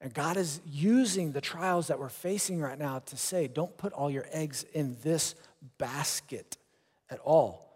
[0.00, 3.92] And God is using the trials that we're facing right now to say, don't put
[3.92, 5.34] all your eggs in this
[5.76, 6.56] basket
[7.10, 7.68] at all.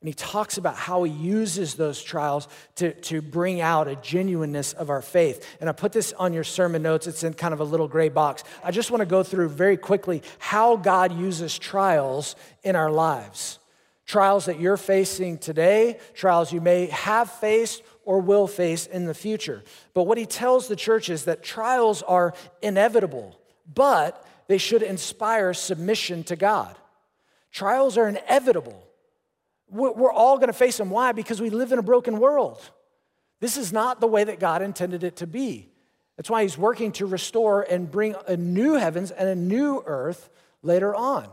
[0.00, 4.72] And he talks about how he uses those trials to, to bring out a genuineness
[4.72, 5.46] of our faith.
[5.60, 8.08] And I put this on your sermon notes, it's in kind of a little gray
[8.08, 8.42] box.
[8.64, 13.59] I just want to go through very quickly how God uses trials in our lives
[14.10, 19.14] trials that you're facing today, trials you may have faced or will face in the
[19.14, 19.62] future.
[19.94, 23.38] But what he tells the church is that trials are inevitable,
[23.72, 26.76] but they should inspire submission to God.
[27.52, 28.84] Trials are inevitable.
[29.68, 30.90] We're all going to face them.
[30.90, 31.12] Why?
[31.12, 32.60] Because we live in a broken world.
[33.38, 35.68] This is not the way that God intended it to be.
[36.16, 40.30] That's why he's working to restore and bring a new heavens and a new earth
[40.64, 41.28] later on.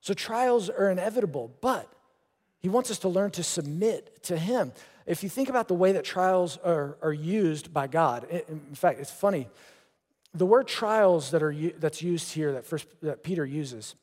[0.00, 1.92] So trials are inevitable, but
[2.62, 4.72] he wants us to learn to submit to Him.
[5.04, 9.00] If you think about the way that trials are, are used by God, in fact,
[9.00, 9.48] it's funny.
[10.32, 13.96] The word trials that are, that's used here, that, first, that Peter uses,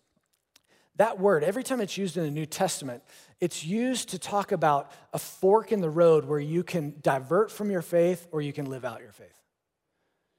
[0.97, 3.01] that word, every time it's used in the New Testament,
[3.39, 7.71] it's used to talk about a fork in the road where you can divert from
[7.71, 9.27] your faith or you can live out your faith.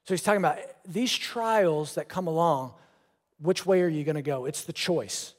[0.04, 2.74] So he's talking about these trials that come along,
[3.40, 4.44] which way are you going to go?
[4.44, 5.33] It's the choice.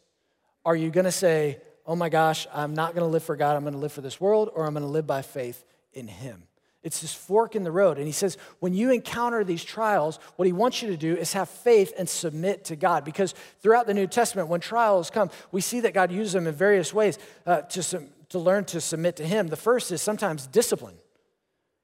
[0.66, 3.56] Are you going to say, oh my gosh, I'm not going to live for God,
[3.56, 5.64] I'm going to live for this world, or I'm going to live by faith
[5.94, 6.44] in Him.
[6.84, 7.98] It's this fork in the road.
[7.98, 11.34] And he says, when you encounter these trials, what he wants you to do is
[11.34, 13.06] have faith and submit to God.
[13.06, 16.56] Because throughout the New Testament, when trials come, we see that God uses them in
[16.56, 19.48] various ways uh, to, to learn to submit to him.
[19.48, 20.96] The first is sometimes discipline.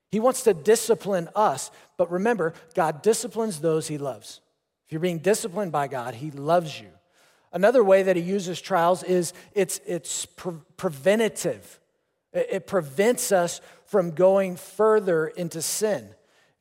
[0.09, 1.69] He wants to discipline us.
[1.97, 4.41] But remember, God disciplines those he loves.
[4.87, 6.87] If you're being disciplined by God, he loves you.
[7.51, 11.79] Another way that he uses trials is it's, it's pre- preventative.
[12.33, 16.09] It prevents us from going further into sin.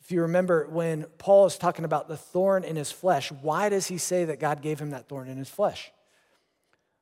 [0.00, 3.88] If you remember when Paul is talking about the thorn in his flesh, why does
[3.88, 5.90] he say that God gave him that thorn in his flesh?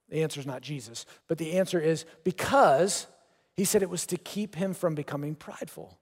[0.09, 3.07] The answer is not Jesus, but the answer is because
[3.55, 5.99] he said it was to keep him from becoming prideful,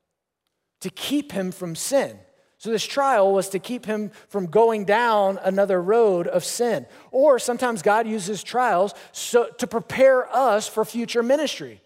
[0.81, 2.19] to keep him from sin.
[2.63, 6.87] So, this trial was to keep him from going down another road of sin.
[7.11, 11.81] Or sometimes God uses trials so, to prepare us for future ministry.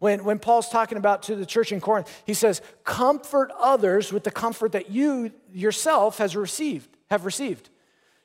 [0.00, 4.22] When, when Paul's talking about to the church in Corinth, he says, comfort others with
[4.22, 7.70] the comfort that you yourself has received, have received.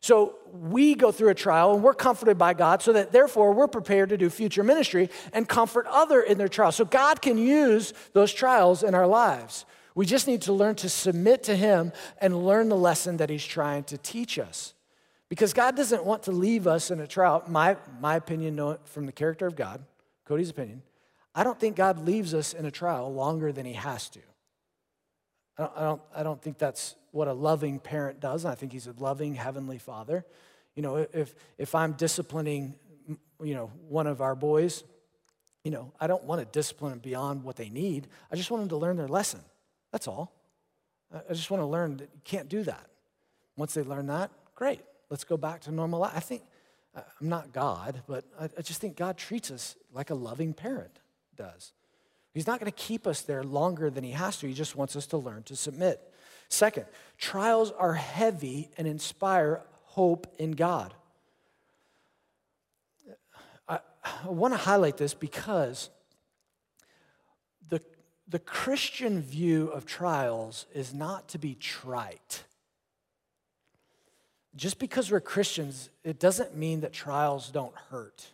[0.02, 3.70] So we go through a trial and we're comforted by God so that therefore we're
[3.70, 6.76] prepared to do future ministry and comfort other in their trials.
[6.76, 9.64] So God can use those trials in our lives.
[9.96, 13.46] We just need to learn to submit to him and learn the lesson that he's
[13.46, 14.74] trying to teach us.
[15.30, 17.44] Because God doesn't want to leave us in a trial.
[17.48, 19.84] My, my opinion, from the character of God,
[20.26, 20.84] Cody's opinion,
[21.36, 24.20] I don't think God leaves us in a trial longer than he has to.
[25.58, 28.46] I don't, I don't, I don't think that's what a loving parent does.
[28.46, 30.26] I think he's a loving heavenly father.
[30.76, 32.76] You know, if, if I'm disciplining,
[33.42, 34.84] you know, one of our boys,
[35.64, 38.08] you know, I don't want to discipline them beyond what they need.
[38.32, 39.40] I just want them to learn their lesson.
[39.94, 40.34] That's all.
[41.14, 42.88] I just want to learn that you can't do that.
[43.56, 44.82] Once they learn that, great.
[45.10, 46.14] Let's go back to normal life.
[46.16, 46.42] I think,
[46.96, 51.00] I'm not God, but I just think God treats us like a loving parent
[51.38, 51.72] does.
[52.34, 54.48] He's not going to keep us there longer than he has to.
[54.48, 56.02] He just wants us to learn to submit.
[56.50, 56.86] Second,
[57.20, 60.96] trials are heavy and inspire hope in God.
[63.68, 65.92] I, I want to highlight this because
[68.28, 72.44] the, Christian view of trials is not to be trite.
[74.56, 78.32] Just because we're Christians, it doesn't mean that trials don't hurt.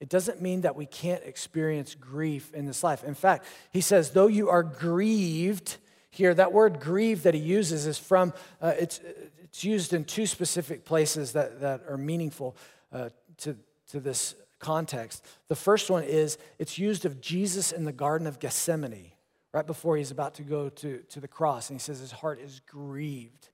[0.00, 3.04] It doesn't mean that we can't experience grief in this life.
[3.04, 5.76] In fact, he says, though you are grieved,
[6.10, 9.00] here, that word grieved that he uses is from, uh, it's,
[9.42, 12.56] it's used in two specific places that, that are meaningful
[12.92, 13.56] uh, to,
[13.90, 15.26] to this context.
[15.48, 19.12] The first one is it's used of Jesus in the Garden of Gethsemane,
[19.52, 21.68] right before he's about to go to, to the cross.
[21.68, 23.50] And he says his heart is grieved.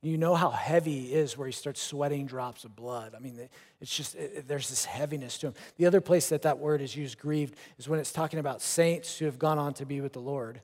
[0.00, 3.14] You know how heavy he is where he starts sweating drops of blood.
[3.14, 3.48] I mean,
[3.80, 5.54] it's just, it, there's this heaviness to him.
[5.76, 9.18] The other place that that word is used, grieved, is when it's talking about saints
[9.18, 10.60] who have gone on to be with the Lord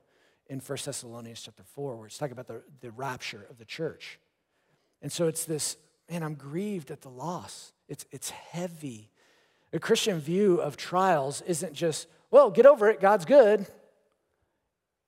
[0.47, 4.19] in 1 Thessalonians chapter 4, where it's talking about the, the rapture of the church.
[5.01, 5.77] And so it's this,
[6.09, 7.71] man, I'm grieved at the loss.
[7.87, 9.09] It's, it's heavy.
[9.73, 13.67] A Christian view of trials isn't just, well, get over it, God's good.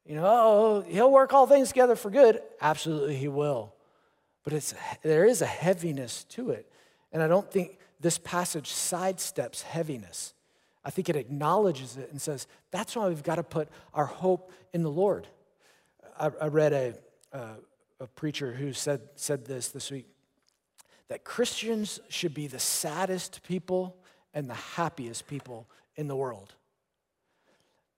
[0.06, 2.42] You know, oh, he'll work all things together for good.
[2.62, 3.74] Absolutely, he will
[4.44, 6.72] but it's, there is a heaviness to it.
[7.12, 10.34] And I don't think this passage sidesteps heaviness.
[10.84, 14.52] I think it acknowledges it and says, that's why we've got to put our hope
[14.74, 15.28] in the Lord.
[16.20, 16.94] I, I read a,
[17.32, 17.56] uh,
[18.00, 20.08] a preacher who said, said this this week
[21.08, 23.98] that Christians should be the saddest people
[24.34, 26.56] and the happiest people in the world.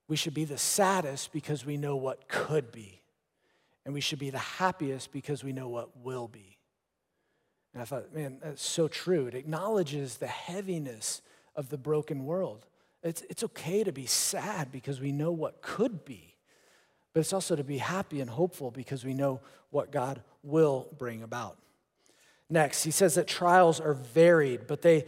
[0.08, 3.00] We should be the saddest because we know what could be
[3.84, 6.58] and we should be the happiest because we know what will be.
[7.72, 9.26] And I thought, man, that's so true.
[9.26, 11.20] It acknowledges the heaviness
[11.54, 12.66] of the broken world.
[13.02, 16.36] It's, it's okay to be sad because we know what could be,
[17.12, 21.22] but it's also to be happy and hopeful because we know what God will bring
[21.22, 21.58] about.
[22.48, 25.04] Next, he says that trials are varied, but they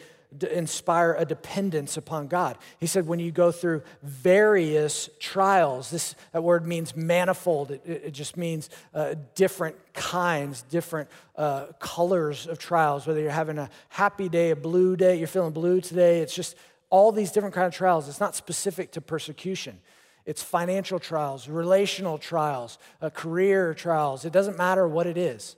[0.51, 2.59] inspire a dependence upon God.
[2.79, 7.71] He said, when you go through various trials, this that word means manifold.
[7.71, 13.07] It, it just means uh, different kinds, different uh, colors of trials.
[13.07, 16.21] Whether you're having a happy day, a blue day, you're feeling blue today.
[16.21, 16.57] It's just
[16.91, 18.09] all these different kind of trials.
[18.09, 19.81] It's not specific to persecution.
[20.25, 24.25] It's financial trials, relational trials, uh, career trials.
[24.25, 25.57] It doesn't matter what it is.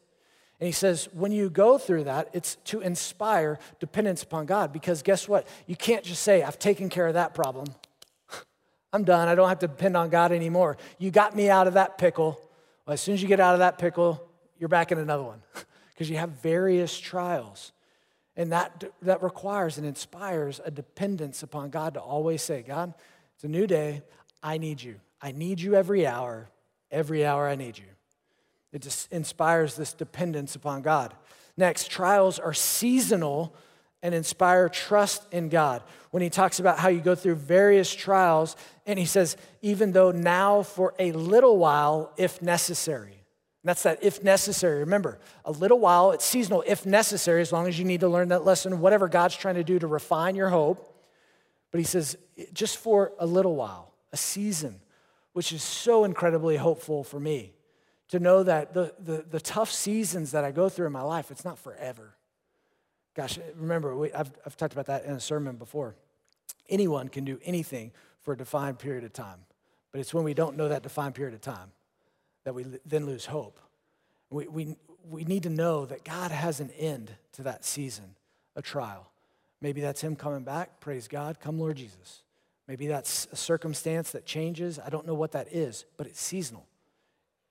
[0.60, 4.72] And he says, when you go through that, it's to inspire dependence upon God.
[4.72, 5.46] Because guess what?
[5.66, 7.66] You can't just say, I've taken care of that problem.
[8.92, 9.28] I'm done.
[9.28, 10.76] I don't have to depend on God anymore.
[10.98, 12.40] You got me out of that pickle.
[12.86, 14.20] Well, as soon as you get out of that pickle,
[14.58, 15.42] you're back in another one.
[15.94, 17.72] Because you have various trials.
[18.36, 22.94] And that, that requires and inspires a dependence upon God to always say, God,
[23.34, 24.02] it's a new day.
[24.40, 25.00] I need you.
[25.20, 26.50] I need you every hour.
[26.92, 27.84] Every hour I need you.
[28.72, 31.14] It just inspires this dependence upon God.
[31.56, 33.54] Next, trials are seasonal
[34.02, 35.82] and inspire trust in God.
[36.10, 38.56] When he talks about how you go through various trials,
[38.86, 43.12] and he says, even though now for a little while, if necessary.
[43.62, 44.80] And that's that if necessary.
[44.80, 48.28] Remember, a little while, it's seasonal, if necessary, as long as you need to learn
[48.28, 50.94] that lesson, whatever God's trying to do to refine your hope.
[51.72, 52.16] But he says,
[52.52, 53.92] just for a little while.
[54.12, 54.80] a season,
[55.32, 57.52] which is so incredibly hopeful for me
[58.08, 61.30] to know that the, the, the tough seasons that I go through in my life,
[61.30, 62.14] it's not forever.
[63.14, 65.94] Gosh, remember, we, I've, I've talked about that in a sermon before.
[66.68, 69.40] Anyone can do anything for a defined period of time,
[69.92, 71.72] but it's when we don't know that defined period of time
[72.44, 73.58] that we then lose hope.
[74.30, 74.76] We, we,
[75.08, 78.14] we need to know that God has an end to that season,
[78.56, 79.10] a trial.
[79.60, 80.80] Maybe that's Him coming back.
[80.80, 81.40] Praise God.
[81.40, 82.22] Come, Lord Jesus.
[82.68, 84.78] Maybe that's a circumstance that changes.
[84.78, 86.67] I don't know what that is, but it's seasonal.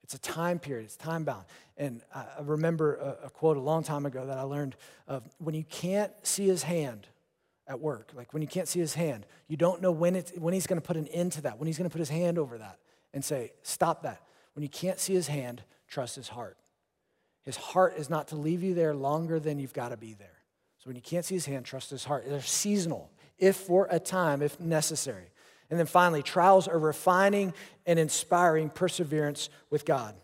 [0.07, 1.43] It's a time period, it's time bound.
[1.75, 5.53] And I remember a, a quote a long time ago that I learned of when
[5.53, 7.07] you can't see his hand
[7.67, 10.53] at work, like when you can't see his hand, you don't know when, it's, when
[10.53, 12.37] he's going to put an end to that, when he's going to put his hand
[12.37, 12.79] over that
[13.13, 14.21] and say, stop that.
[14.53, 16.55] When you can't see his hand, trust his heart.
[17.43, 20.39] His heart is not to leave you there longer than you've got to be there.
[20.77, 22.23] So when you can't see his hand, trust his heart.
[22.29, 25.31] They're seasonal, if for a time, if necessary.
[25.69, 27.53] And then finally, trials are refining
[27.85, 30.15] and inspiring perseverance with God.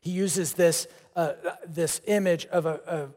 [0.00, 1.32] He uses this, uh,
[1.66, 3.12] this image of a,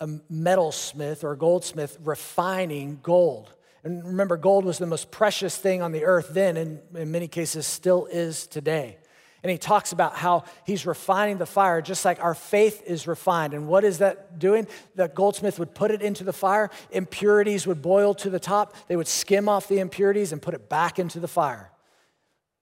[0.00, 3.52] a, a metalsmith or a goldsmith refining gold.
[3.84, 7.28] And remember, gold was the most precious thing on the earth then, and in many
[7.28, 8.98] cases still is today.
[9.42, 13.54] And he talks about how he's refining the fire just like our faith is refined.
[13.54, 14.66] And what is that doing?
[14.96, 18.96] The goldsmith would put it into the fire, impurities would boil to the top, they
[18.96, 21.70] would skim off the impurities and put it back into the fire.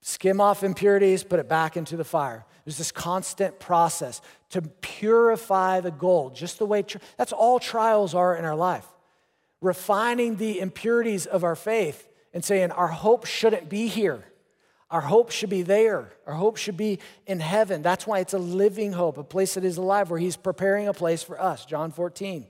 [0.02, 2.44] Skim off impurities, put it back into the fire.
[2.64, 4.20] There's this constant process
[4.50, 6.84] to purify the gold, just the way
[7.16, 8.86] that's all trials are in our life.
[9.60, 14.24] Refining the impurities of our faith and saying our hope shouldn't be here.
[14.90, 16.12] Our hope should be there.
[16.26, 17.82] Our hope should be in heaven.
[17.82, 20.94] That's why it's a living hope, a place that is alive, where He's preparing a
[20.94, 21.64] place for us.
[21.64, 22.46] John 14.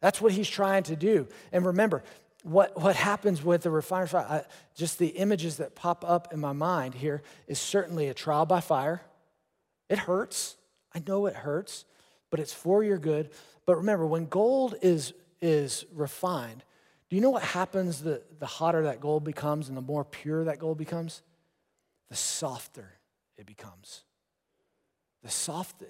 [0.00, 1.28] That's what He's trying to do.
[1.50, 2.02] And remember,
[2.42, 4.42] what, what happens with the refiner's fire, I,
[4.74, 8.60] just the images that pop up in my mind here is certainly a trial by
[8.60, 9.02] fire.
[9.88, 10.56] It hurts.
[10.94, 11.84] I know it hurts,
[12.30, 13.30] but it's for your good.
[13.66, 16.64] But remember, when gold is, is refined,
[17.08, 20.44] do you know what happens the, the hotter that gold becomes and the more pure
[20.44, 21.22] that gold becomes?
[22.10, 22.98] The softer
[23.38, 24.02] it becomes.
[25.22, 25.82] The soft,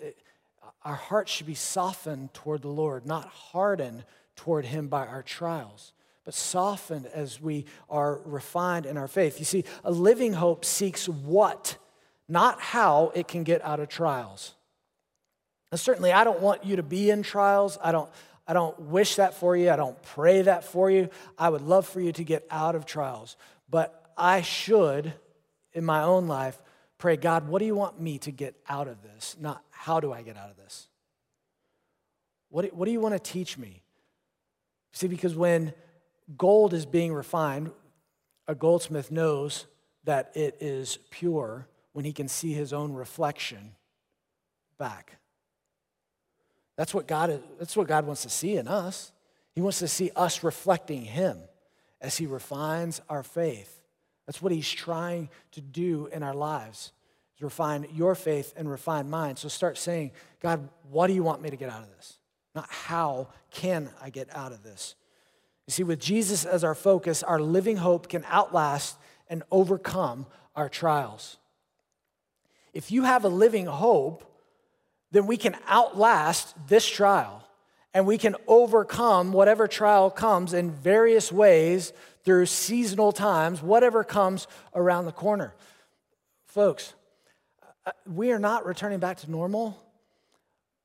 [0.84, 4.04] our hearts should be softened toward the Lord, not hardened
[4.36, 5.92] toward Him by our trials,
[6.24, 9.38] but softened as we are refined in our faith.
[9.38, 11.78] You see, a living hope seeks what,
[12.28, 14.54] not how it can get out of trials.
[15.72, 17.78] Now, certainly, I don't want you to be in trials.
[17.82, 18.10] I don't,
[18.46, 19.70] I don't wish that for you.
[19.70, 21.08] I don't pray that for you.
[21.38, 23.36] I would love for you to get out of trials.
[23.70, 25.14] But I should
[25.72, 26.60] in my own life
[26.98, 29.34] pray, God, what do you want me to get out of this?
[29.40, 30.88] Not how do I get out of this?
[32.50, 33.82] What what do you want to teach me?
[34.92, 35.72] See, because when
[36.36, 37.70] gold is being refined,
[38.46, 39.66] a goldsmith knows
[40.04, 43.72] that it is pure when he can see his own reflection
[44.78, 45.18] back.
[46.76, 49.12] That's what God, is, that's what God wants to see in us.
[49.54, 51.38] He wants to see us reflecting him
[52.00, 53.79] as he refines our faith.
[54.30, 56.92] That's what he's trying to do in our lives.
[57.34, 59.34] Is refine your faith and refine mine.
[59.34, 62.16] So start saying, God, what do you want me to get out of this?
[62.54, 64.94] Not how can I get out of this?
[65.66, 70.68] You see, with Jesus as our focus, our living hope can outlast and overcome our
[70.68, 71.36] trials.
[72.72, 74.32] If you have a living hope,
[75.10, 77.42] then we can outlast this trial
[77.92, 81.92] and we can overcome whatever trial comes in various ways
[82.24, 85.54] through seasonal times, whatever comes around the corner.
[86.46, 86.94] Folks,
[87.86, 89.82] uh, we are not returning back to normal,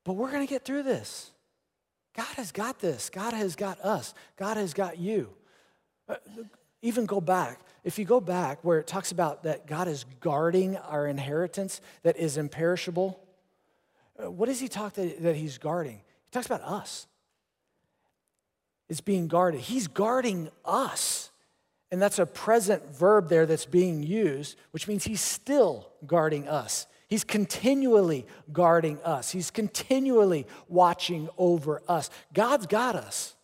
[0.04, 1.30] but we're going to get through this.
[2.16, 3.10] God has got this.
[3.10, 4.14] God has got us.
[4.36, 5.30] God has got you.
[6.08, 6.16] Uh,
[6.80, 7.60] even go back.
[7.84, 12.16] If you go back where it talks about that God is guarding our inheritance that
[12.16, 13.20] is imperishable,
[14.22, 16.00] uh, what does he talk that, that he's guarding?
[16.24, 17.06] He talks about us
[18.88, 19.60] is being guarded.
[19.60, 21.30] He's guarding us.
[21.90, 26.86] And that's a present verb there that's being used, which means he's still guarding us.
[27.08, 29.30] He's continually guarding us.
[29.30, 32.10] He's continually watching over us.
[32.32, 33.36] God's got us.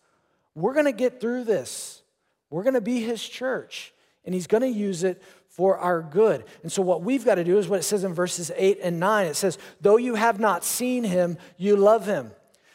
[0.55, 2.01] We're going to get through this.
[2.49, 3.93] We're going to be his church,
[4.25, 6.43] and he's going to use it for our good.
[6.61, 8.99] And so, what we've got to do is what it says in verses 8 and
[8.99, 9.27] 9.
[9.27, 12.31] It says, Though you have not seen him, you love him.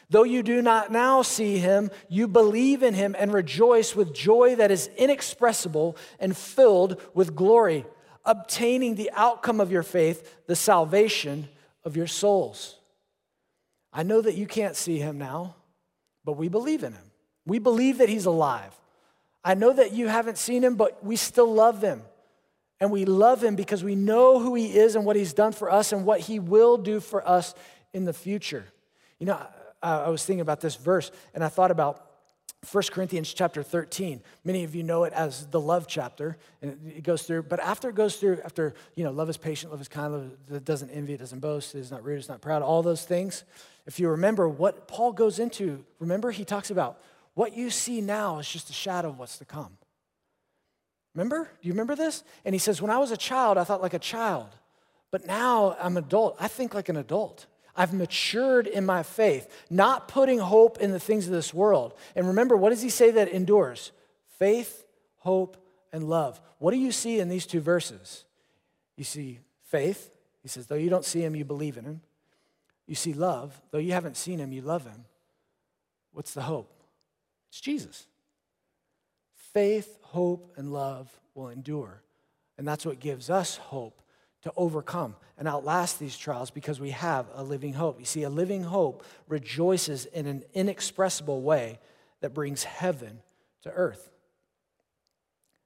[0.09, 4.55] Though you do not now see him, you believe in him and rejoice with joy
[4.55, 7.85] that is inexpressible and filled with glory,
[8.25, 11.47] obtaining the outcome of your faith, the salvation
[11.83, 12.75] of your souls.
[13.93, 15.55] I know that you can't see him now,
[16.25, 17.11] but we believe in him.
[17.45, 18.73] We believe that he's alive.
[19.43, 22.01] I know that you haven't seen him, but we still love him.
[22.79, 25.71] And we love him because we know who he is and what he's done for
[25.71, 27.53] us and what he will do for us
[27.93, 28.65] in the future.
[29.19, 29.47] You know,
[29.81, 32.09] I, I was thinking about this verse and I thought about
[32.69, 34.21] 1 Corinthians chapter 13.
[34.43, 37.87] Many of you know it as the love chapter, and it goes through, but after
[37.87, 40.11] it goes through, after, you know, love is patient, love is kind,
[40.49, 43.05] love doesn't envy, it doesn't boast, it is not rude, it's not proud, all those
[43.05, 43.45] things.
[43.85, 47.01] If you remember what Paul goes into, remember he talks about
[47.33, 49.77] what you see now is just a shadow of what's to come.
[51.15, 51.49] Remember?
[51.61, 52.23] Do you remember this?
[52.43, 54.49] And he says, When I was a child, I thought like a child,
[55.11, 56.35] but now I'm an adult.
[56.39, 57.45] I think like an adult.
[57.79, 61.93] I've matured in my faith, not putting hope in the things of this world.
[62.13, 63.93] And remember, what does he say that endures?
[64.37, 64.85] Faith,
[65.19, 65.55] hope,
[65.93, 66.41] and love.
[66.57, 68.25] What do you see in these two verses?
[68.97, 70.11] You see faith.
[70.41, 72.01] He says, though you don't see him, you believe in him.
[72.85, 73.61] You see love.
[73.71, 75.05] Though you haven't seen him, you love him.
[76.11, 76.83] What's the hope?
[77.47, 78.07] It's Jesus.
[79.53, 82.01] Faith, hope, and love will endure.
[82.57, 84.01] And that's what gives us hope
[84.43, 87.99] to overcome and outlast these trials because we have a living hope.
[87.99, 91.79] You see, a living hope rejoices in an inexpressible way
[92.21, 93.19] that brings heaven
[93.63, 94.09] to earth.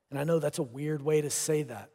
[0.10, 1.90] And I know that's a weird way to say that.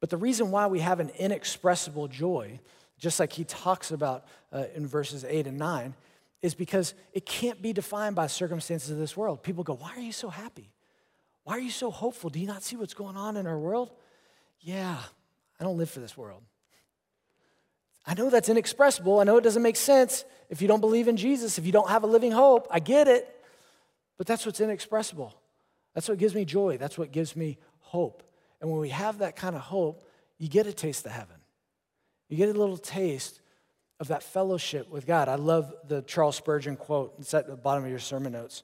[0.00, 2.60] But the reason why we have an inexpressible joy,
[2.98, 5.94] just like he talks about uh, in verses 8 and 9,
[6.42, 9.42] is because it can't be defined by circumstances of this world.
[9.42, 10.70] People go, Why are you so happy?
[11.44, 12.30] Why are you so hopeful?
[12.30, 13.90] Do you not see what's going on in our world?
[14.60, 14.98] Yeah,
[15.60, 16.42] I don't live for this world.
[18.06, 19.20] I know that's inexpressible.
[19.20, 21.88] I know it doesn't make sense if you don't believe in Jesus, if you don't
[21.90, 22.66] have a living hope.
[22.70, 23.28] I get it.
[24.16, 25.34] But that's what's inexpressible.
[25.94, 26.78] That's what gives me joy.
[26.78, 28.22] That's what gives me hope.
[28.60, 30.04] And when we have that kind of hope,
[30.38, 31.36] you get a taste of heaven.
[32.28, 33.40] You get a little taste
[33.98, 35.28] of that fellowship with God.
[35.28, 37.14] I love the Charles Spurgeon quote.
[37.18, 38.62] It's at the bottom of your sermon notes.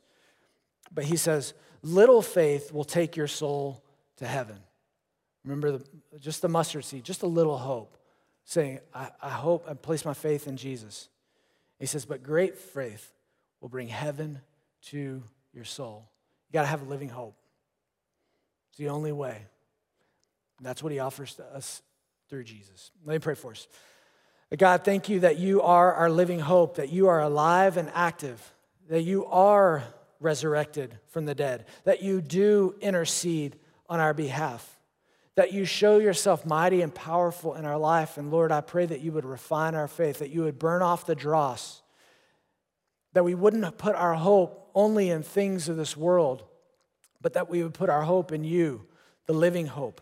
[0.93, 3.83] But he says, Little faith will take your soul
[4.17, 4.59] to heaven.
[5.47, 7.97] Remember, the, just the mustard seed, just a little hope,
[8.45, 11.09] saying, I, I hope I place my faith in Jesus.
[11.79, 13.13] He says, but great faith
[13.61, 14.41] will bring heaven
[14.87, 15.23] to
[15.55, 16.11] your soul.
[16.49, 17.37] You got to have a living hope.
[18.71, 19.47] It's the only way.
[20.59, 21.81] And that's what he offers to us
[22.29, 22.91] through Jesus.
[23.05, 23.69] Let me pray for us.
[24.57, 28.53] God, thank you that you are our living hope, that you are alive and active,
[28.89, 29.85] that you are
[30.19, 33.57] resurrected from the dead, that you do intercede
[33.89, 34.76] on our behalf
[35.37, 38.17] that you show yourself mighty and powerful in our life.
[38.17, 41.07] And Lord, I pray that you would refine our faith, that you would burn off
[41.07, 41.83] the dross,
[43.13, 46.43] that we wouldn't put our hope only in things of this world,
[47.21, 48.87] but that we would put our hope in you,
[49.27, 50.01] the living hope.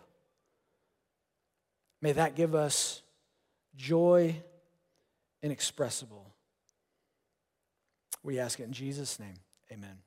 [2.01, 3.01] May that give us
[3.75, 4.35] joy
[5.41, 6.33] inexpressible.
[8.23, 9.35] We ask it in Jesus' name.
[9.71, 9.97] Amen.